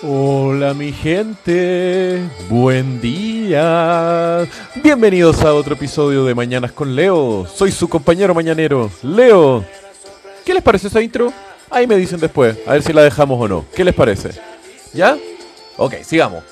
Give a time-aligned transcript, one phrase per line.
[0.00, 4.46] Hola mi gente, buen día.
[4.76, 7.44] Bienvenidos a otro episodio de Mañanas con Leo.
[7.52, 9.64] Soy su compañero mañanero, Leo.
[10.44, 11.32] ¿Qué les parece esa intro?
[11.68, 13.64] Ahí me dicen después, a ver si la dejamos o no.
[13.74, 14.30] ¿Qué les parece?
[14.94, 15.16] ¿Ya?
[15.76, 16.44] Ok, sigamos.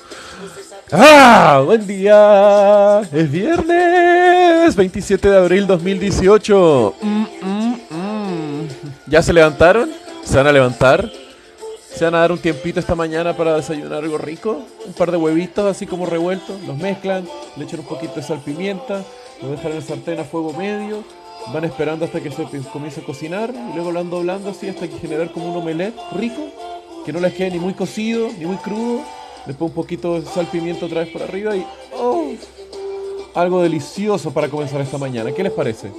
[0.91, 1.61] ¡Ah!
[1.63, 2.99] ¡Buen día!
[3.13, 6.95] Es viernes 27 de abril 2018.
[7.01, 8.67] Mm, mm, mm.
[9.05, 9.89] ¿Ya se levantaron?
[10.25, 11.09] ¿Se van a levantar?
[11.97, 14.59] ¿Se van a dar un tiempito esta mañana para desayunar algo rico?
[14.85, 16.61] Un par de huevitos así como revueltos.
[16.61, 19.03] Los mezclan, le echan un poquito de sal pimienta,
[19.41, 21.03] lo dejan en el sartén a fuego medio.
[21.51, 24.87] Van esperando hasta que se comience a cocinar y luego lo van doblando así hasta
[24.87, 26.43] que generar como un omelette rico.
[27.03, 29.01] Que no les quede ni muy cocido ni muy crudo
[29.47, 31.65] Después un poquito de sal, pimiento otra vez por arriba y...
[31.97, 32.33] ¡Oh!
[33.33, 35.31] Algo delicioso para comenzar esta mañana.
[35.31, 35.91] ¿Qué les parece?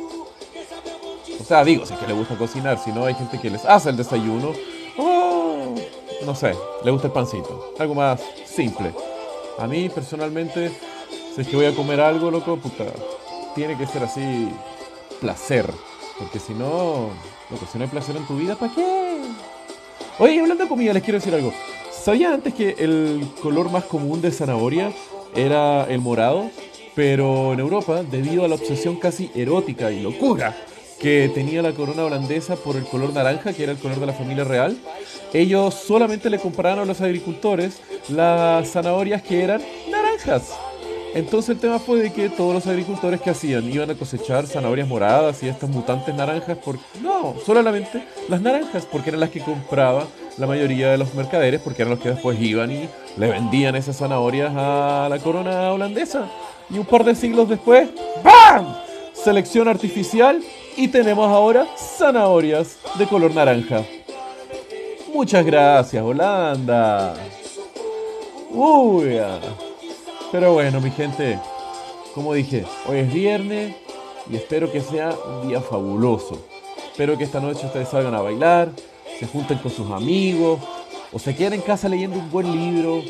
[1.41, 3.65] O sea, digo, si es que les gusta cocinar, si no hay gente que les
[3.65, 4.53] hace el desayuno.
[6.29, 6.53] No sé,
[6.85, 7.73] le gusta el pancito.
[7.79, 8.93] Algo más simple.
[9.59, 10.71] A mí personalmente,
[11.35, 12.85] si es que voy a comer algo, loco, puta,
[13.55, 14.51] tiene que ser así
[15.23, 15.65] placer.
[16.19, 17.09] Porque si no,
[17.51, 19.23] loco, si no hay placer en tu vida, ¿para qué?
[20.19, 21.51] Oye, hablando de comida, les quiero decir algo.
[21.91, 24.93] ¿Sabía antes que el color más común de zanahoria
[25.35, 26.51] era el morado?
[26.95, 30.55] Pero en Europa, debido a la obsesión casi erótica y locura
[31.01, 34.13] que tenía la corona holandesa por el color naranja, que era el color de la
[34.13, 34.77] familia real,
[35.33, 40.53] ellos solamente le compraron a los agricultores las zanahorias que eran naranjas.
[41.15, 44.87] Entonces el tema fue de que todos los agricultores que hacían iban a cosechar zanahorias
[44.87, 46.79] moradas y estas mutantes naranjas, por...
[47.03, 51.83] no, solamente las naranjas, porque eran las que compraba la mayoría de los mercaderes, porque
[51.83, 56.29] eran los que después iban y le vendían esas zanahorias a la corona holandesa.
[56.71, 57.89] Y un par de siglos después,
[58.23, 58.88] ¡bam!
[59.23, 60.43] Selección artificial
[60.77, 63.83] y tenemos ahora zanahorias de color naranja.
[65.13, 67.15] Muchas gracias, Holanda.
[68.51, 69.19] Uy,
[70.31, 71.39] pero bueno, mi gente,
[72.15, 73.75] como dije, hoy es viernes
[74.31, 76.39] y espero que sea un día fabuloso.
[76.91, 78.71] Espero que esta noche ustedes salgan a bailar,
[79.19, 80.61] se junten con sus amigos
[81.13, 83.03] o se queden en casa leyendo un buen libro.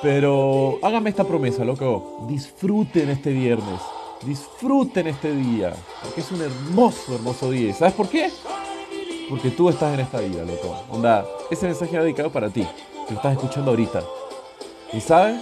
[0.00, 2.26] Pero háganme esta promesa, loco.
[2.28, 3.80] Disfruten este viernes.
[4.24, 5.74] Disfruten este día.
[6.02, 7.70] Porque es un hermoso, hermoso día.
[7.70, 8.30] ¿Y sabes por qué?
[9.28, 10.76] Porque tú estás en esta vida, loco.
[10.90, 12.66] Onda, ese mensaje dedicado para ti.
[13.06, 14.02] Que lo estás escuchando ahorita.
[14.92, 15.40] ¿Y sabes?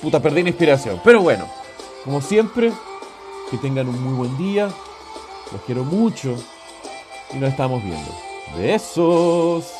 [0.00, 1.00] Puta, perdí la inspiración.
[1.04, 1.46] Pero bueno,
[2.04, 2.72] como siempre,
[3.50, 4.68] que tengan un muy buen día.
[5.52, 6.34] Los quiero mucho.
[7.32, 8.10] Y nos estamos viendo.
[8.56, 9.73] Besos.